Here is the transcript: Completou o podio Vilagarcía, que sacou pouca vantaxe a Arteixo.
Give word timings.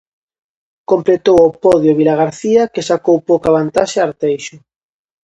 Completou 0.91 1.39
o 1.49 1.55
podio 1.63 1.97
Vilagarcía, 1.99 2.63
que 2.73 2.85
sacou 2.89 3.17
pouca 3.29 3.53
vantaxe 3.57 3.97
a 3.99 4.05
Arteixo. 4.07 4.57